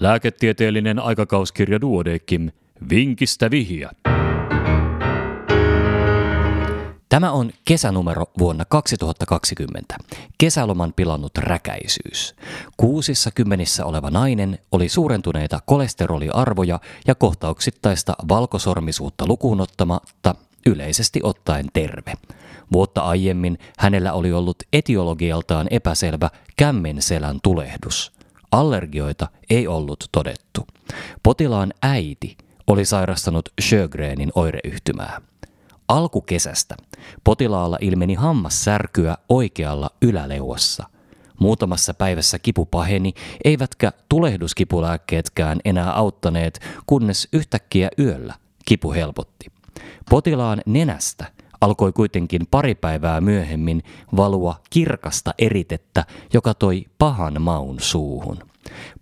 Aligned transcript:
Lääketieteellinen 0.00 0.98
aikakauskirja 0.98 1.80
Duodekim. 1.80 2.50
Vinkistä 2.90 3.50
vihiä. 3.50 3.90
Tämä 7.08 7.32
on 7.32 7.50
kesänumero 7.64 8.24
vuonna 8.38 8.64
2020. 8.64 9.96
Kesäloman 10.38 10.92
pilannut 10.96 11.38
räkäisyys. 11.38 12.34
Kuusissa 12.76 13.30
kymmenissä 13.30 13.84
oleva 13.84 14.10
nainen 14.10 14.58
oli 14.72 14.88
suurentuneita 14.88 15.60
kolesteroliarvoja 15.66 16.80
ja 17.06 17.14
kohtauksittaista 17.14 18.14
valkosormisuutta 18.28 19.26
lukuun 19.26 19.60
ottamatta 19.60 20.34
yleisesti 20.66 21.20
ottaen 21.22 21.66
terve. 21.72 22.12
Vuotta 22.72 23.00
aiemmin 23.00 23.58
hänellä 23.78 24.12
oli 24.12 24.32
ollut 24.32 24.56
etiologialtaan 24.72 25.66
epäselvä 25.70 26.30
kämmenselän 26.56 27.38
tulehdus. 27.42 28.19
Allergioita 28.52 29.28
ei 29.50 29.68
ollut 29.68 30.04
todettu. 30.12 30.66
Potilaan 31.22 31.72
äiti 31.82 32.36
oli 32.66 32.84
sairastanut 32.84 33.48
Sjögrenin 33.60 34.32
oireyhtymää. 34.34 35.20
Alkukesästä 35.88 36.76
potilaalla 37.24 37.78
ilmeni 37.80 38.14
hammassärkyä 38.14 39.16
oikealla 39.28 39.90
yläleuassa. 40.02 40.84
Muutamassa 41.38 41.94
päivässä 41.94 42.38
kipu 42.38 42.66
paheni, 42.66 43.14
eivätkä 43.44 43.92
tulehduskipulääkkeetkään 44.08 45.60
enää 45.64 45.92
auttaneet, 45.92 46.60
kunnes 46.86 47.28
yhtäkkiä 47.32 47.88
yöllä 47.98 48.34
kipu 48.64 48.92
helpotti. 48.92 49.46
Potilaan 50.10 50.60
nenästä 50.66 51.26
alkoi 51.60 51.92
kuitenkin 51.92 52.46
pari 52.50 52.74
päivää 52.74 53.20
myöhemmin 53.20 53.82
valua 54.16 54.60
kirkasta 54.70 55.34
eritettä, 55.38 56.04
joka 56.32 56.54
toi 56.54 56.84
pahan 56.98 57.42
maun 57.42 57.80
suuhun. 57.80 58.38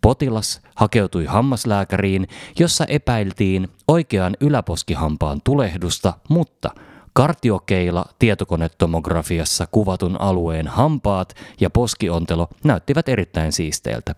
Potilas 0.01 0.61
hakeutui 0.75 1.25
hammaslääkäriin, 1.25 2.29
jossa 2.59 2.85
epäiltiin 2.85 3.69
oikean 3.89 4.37
yläposkihampaan 4.41 5.41
tulehdusta, 5.45 6.15
mutta 6.29 6.71
kartiokeila 7.13 8.05
tietokonetomografiassa 8.19 9.67
kuvatun 9.71 10.21
alueen 10.21 10.69
hampaat 10.69 11.35
ja 11.61 11.71
poskiontelo 11.71 12.49
näyttivät 12.65 13.09
erittäin 13.09 13.53
siisteiltä. 13.53 14.15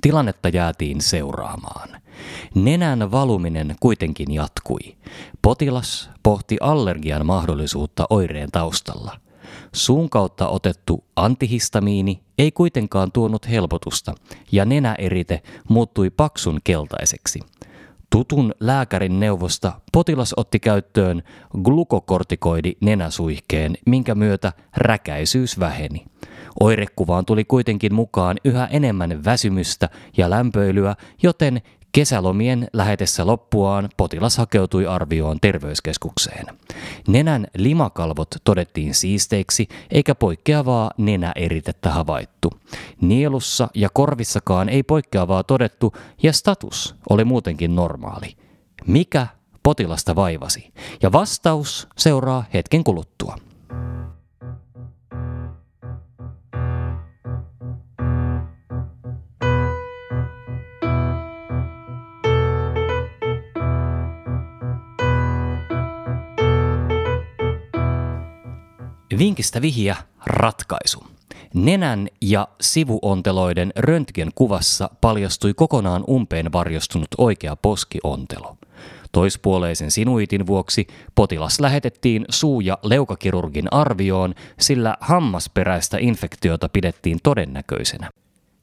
Tilannetta 0.00 0.48
jäätiin 0.48 1.00
seuraamaan. 1.00 1.88
Nenän 2.54 3.10
valuminen 3.10 3.76
kuitenkin 3.80 4.34
jatkui. 4.34 4.96
Potilas 5.42 6.10
pohti 6.22 6.56
allergian 6.60 7.26
mahdollisuutta 7.26 8.06
oireen 8.10 8.50
taustalla. 8.50 9.20
Suun 9.72 10.10
kautta 10.10 10.48
otettu 10.48 11.04
antihistamiini 11.16 12.22
ei 12.38 12.52
kuitenkaan 12.52 13.12
tuonut 13.12 13.48
helpotusta 13.48 14.14
ja 14.52 14.64
nenäerite 14.64 15.42
muuttui 15.68 16.10
paksun 16.10 16.60
keltaiseksi. 16.64 17.40
Tutun 18.10 18.54
lääkärin 18.60 19.20
neuvosta 19.20 19.72
potilas 19.92 20.34
otti 20.36 20.60
käyttöön 20.60 21.22
glukokortikoidi 21.62 22.72
nenäsuihkeen, 22.80 23.74
minkä 23.86 24.14
myötä 24.14 24.52
räkäisyys 24.76 25.60
väheni. 25.60 26.04
Oirekuvaan 26.60 27.24
tuli 27.24 27.44
kuitenkin 27.44 27.94
mukaan 27.94 28.36
yhä 28.44 28.66
enemmän 28.66 29.24
väsymystä 29.24 29.88
ja 30.16 30.30
lämpöilyä, 30.30 30.96
joten 31.22 31.62
Kesälomien 31.92 32.68
lähetessä 32.72 33.26
loppuaan 33.26 33.88
potilas 33.96 34.36
hakeutui 34.38 34.86
arvioon 34.86 35.38
terveyskeskukseen. 35.40 36.46
Nenän 37.08 37.46
limakalvot 37.56 38.28
todettiin 38.44 38.94
siisteiksi 38.94 39.68
eikä 39.90 40.14
poikkeavaa 40.14 40.90
nenäeritettä 40.96 41.90
havaittu. 41.90 42.50
Nielussa 43.00 43.68
ja 43.74 43.88
korvissakaan 43.92 44.68
ei 44.68 44.82
poikkeavaa 44.82 45.44
todettu 45.44 45.92
ja 46.22 46.32
status 46.32 46.94
oli 47.10 47.24
muutenkin 47.24 47.74
normaali. 47.76 48.36
Mikä 48.86 49.26
potilasta 49.62 50.16
vaivasi? 50.16 50.72
Ja 51.02 51.12
vastaus 51.12 51.88
seuraa 51.96 52.44
hetken 52.54 52.84
kuluttua. 52.84 53.36
Vinkistä 69.18 69.62
vihiä 69.62 69.96
ratkaisu. 70.26 71.04
Nenän 71.54 72.08
ja 72.20 72.48
sivuonteloiden 72.60 73.72
röntgenkuvassa 73.76 74.90
paljastui 75.00 75.54
kokonaan 75.54 76.04
umpeen 76.08 76.52
varjostunut 76.52 77.08
oikea 77.18 77.56
poskiontelo. 77.56 78.56
Toispuoleisen 79.12 79.90
sinuitin 79.90 80.46
vuoksi 80.46 80.86
potilas 81.14 81.60
lähetettiin 81.60 82.24
suu- 82.30 82.60
ja 82.60 82.78
leukakirurgin 82.82 83.72
arvioon, 83.72 84.34
sillä 84.60 84.96
hammasperäistä 85.00 85.98
infektiota 86.00 86.68
pidettiin 86.68 87.18
todennäköisenä. 87.22 88.10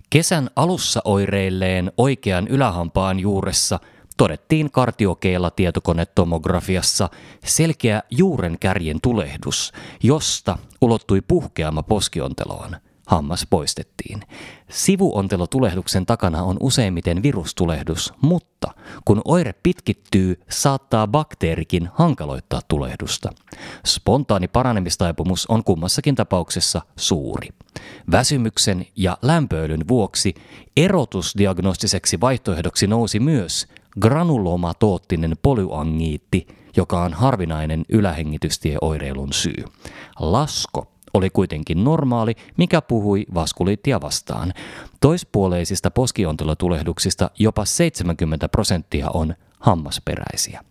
Kesän 0.09 0.49
alussa 0.55 1.01
oireilleen 1.05 1.91
oikean 1.97 2.47
ylähampaan 2.47 3.19
juuressa– 3.19 3.79
todettiin 4.19 4.71
kartiokeilla 4.71 5.51
tietokonetomografiassa 5.51 7.09
selkeä 7.45 8.03
juuren 8.11 8.57
kärjen 8.59 9.01
tulehdus, 9.01 9.71
josta 10.03 10.57
ulottui 10.81 11.21
puhkeama 11.21 11.83
poskionteloon. 11.83 12.75
Hammas 13.07 13.47
poistettiin. 13.49 14.21
Sivuontelotulehduksen 14.69 16.05
takana 16.05 16.43
on 16.43 16.57
useimmiten 16.59 17.23
virustulehdus, 17.23 18.13
mutta 18.21 18.67
kun 19.05 19.21
oire 19.25 19.53
pitkittyy, 19.63 20.41
saattaa 20.49 21.07
bakteerikin 21.07 21.89
hankaloittaa 21.93 22.61
tulehdusta. 22.67 23.29
Spontaani 23.85 24.47
paranemistaipumus 24.47 25.45
on 25.45 25.63
kummassakin 25.63 26.15
tapauksessa 26.15 26.81
suuri. 26.95 27.49
Väsymyksen 28.11 28.85
ja 28.95 29.17
lämpöilyn 29.21 29.87
vuoksi 29.87 30.33
erotusdiagnostiseksi 30.77 32.21
vaihtoehdoksi 32.21 32.87
nousi 32.87 33.19
myös 33.19 33.67
granulomatoottinen 33.99 35.35
polyangiitti, 35.41 36.47
joka 36.77 37.03
on 37.03 37.13
harvinainen 37.13 37.85
ylähengitystieoireilun 37.89 39.33
syy. 39.33 39.65
Lasko 40.19 40.91
oli 41.13 41.29
kuitenkin 41.29 41.83
normaali, 41.83 42.35
mikä 42.57 42.81
puhui 42.81 43.25
vaskuliittia 43.33 44.01
vastaan. 44.01 44.53
Toispuoleisista 45.01 45.91
poskiontelotulehduksista 45.91 47.29
jopa 47.39 47.65
70 47.65 48.49
prosenttia 48.49 49.09
on 49.13 49.35
hammasperäisiä. 49.59 50.63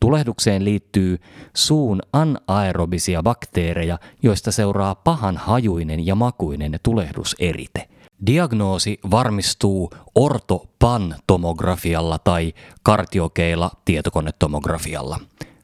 Tulehdukseen 0.00 0.64
liittyy 0.64 1.18
suun 1.54 2.02
anaerobisia 2.12 3.22
bakteereja, 3.22 3.98
joista 4.22 4.52
seuraa 4.52 4.94
pahan 4.94 5.36
hajuinen 5.36 6.06
ja 6.06 6.14
makuinen 6.14 6.80
tulehduserite– 6.82 7.88
Diagnoosi 8.26 8.98
varmistuu 9.10 9.90
ortopan-tomografialla 10.14 12.18
tai 12.18 12.52
kartiokeilla 12.82 13.70
tietokonetomografialla. 13.84 15.20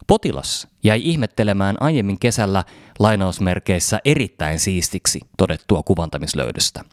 Potilas 0.07 0.69
jäi 0.83 1.01
ihmettelemään 1.05 1.77
aiemmin 1.81 2.19
kesällä 2.19 2.65
lainausmerkeissä 2.99 4.01
erittäin 4.05 4.61
siistiksi 4.61 5.21
todettua 5.39 5.83
kuvantamislöydöstä. 5.83 6.85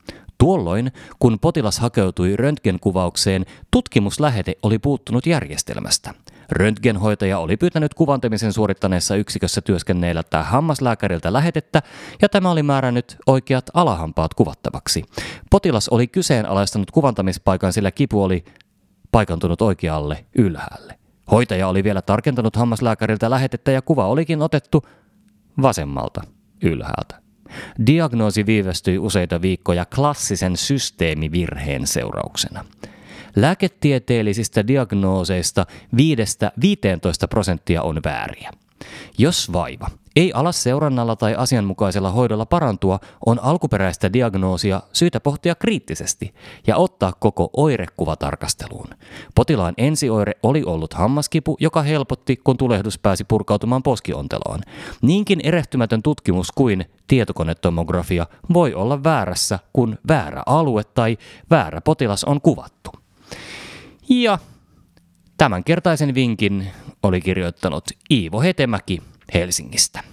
Tuolloin, 0.42 0.92
kun 1.20 1.40
potilas 1.40 1.80
hakeutui 1.80 2.36
röntgenkuvaukseen, 2.36 3.46
tutkimuslähete 3.72 4.56
oli 4.64 4.80
puuttunut 4.80 5.26
järjestelmästä. 5.26 6.14
Röntgenhoitaja 6.50 7.40
oli 7.40 7.58
pyytänyt 7.58 7.94
kuvantamisen 7.94 8.54
suorittaneessa 8.54 9.16
yksikössä 9.16 9.62
työskennellä 9.62 10.24
hammaslääkäriltä 10.44 11.34
lähetettä 11.34 11.82
ja 12.22 12.30
tämä 12.30 12.52
oli 12.52 12.64
määrännyt 12.64 13.18
oikeat 13.28 13.66
alahampaat 13.74 14.34
kuvattavaksi. 14.34 15.04
Potilas 15.52 15.90
oli 15.90 16.08
kyseenalaistanut 16.08 16.92
kuvantamispaikan, 16.92 17.74
sillä 17.74 17.92
kipu 17.92 18.24
oli 18.24 18.46
paikantunut 19.12 19.62
oikealle 19.62 20.26
ylhäälle. 20.38 21.00
Hoitaja 21.32 21.68
oli 21.68 21.84
vielä 21.84 22.02
tarkentanut 22.02 22.56
hammaslääkäriltä 22.56 23.30
lähetettä 23.30 23.72
ja 23.72 23.82
kuva 23.82 24.08
olikin 24.08 24.42
otettu 24.42 24.82
vasemmalta 25.62 26.22
ylhäältä. 26.64 27.22
Diagnoosi 27.88 28.46
viivästyi 28.46 28.98
useita 28.98 29.42
viikkoja 29.42 29.86
klassisen 29.86 30.58
systeemivirheen 30.58 31.88
seurauksena. 31.88 32.66
Lääketieteellisistä 33.36 34.68
diagnooseista 34.68 35.66
5-15 35.96 35.98
prosenttia 37.30 37.82
on 37.82 38.02
vääriä. 38.06 38.52
Jos 39.18 39.54
vaiva 39.54 39.90
ei 40.16 40.32
ala 40.34 40.52
seurannalla 40.52 41.16
tai 41.16 41.36
asianmukaisella 41.36 42.12
hoidolla 42.12 42.46
parantua, 42.46 43.00
on 43.26 43.40
alkuperäistä 43.44 44.14
diagnoosia 44.14 44.82
syytä 44.94 45.20
pohtia 45.20 45.56
kriittisesti 45.56 46.34
ja 46.68 46.78
ottaa 46.78 47.14
koko 47.20 47.50
oirekuva 47.58 48.16
tarkasteluun. 48.16 48.88
Potilaan 49.36 49.74
ensioire 49.78 50.34
oli 50.44 50.64
ollut 50.64 50.94
hammaskipu, 50.94 51.58
joka 51.60 51.82
helpotti, 51.82 52.38
kun 52.38 52.58
tulehdus 52.58 53.00
pääsi 53.00 53.24
purkautumaan 53.24 53.84
poskionteloon. 53.84 54.62
Niinkin 55.02 55.40
erehtymätön 55.44 56.04
tutkimus 56.04 56.52
kuin 56.52 56.86
tietokonetomografia 57.08 58.26
voi 58.54 58.74
olla 58.74 59.04
väärässä, 59.04 59.60
kun 59.74 59.98
väärä 60.08 60.44
alue 60.46 60.84
tai 60.84 61.18
väärä 61.50 61.82
potilas 61.82 62.24
on 62.24 62.42
kuvattu. 62.42 62.92
Ja 64.10 64.38
tämänkertaisen 65.38 66.16
vinkin 66.16 66.68
oli 67.04 67.22
kirjoittanut 67.22 67.84
Iivo 68.12 68.42
Hetemäki 68.42 69.02
Helsingistä. 69.34 70.04